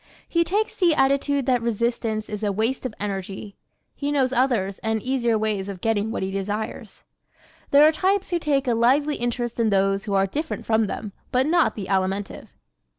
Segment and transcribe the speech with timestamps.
[0.27, 3.55] He takes the attitude that resistance is a waste of energy.
[3.93, 7.03] He knows other and easier ways of getting what he desires.
[7.69, 11.11] There are types who take a lively interest in those who are different from them,
[11.31, 12.47] but not the Alimentive.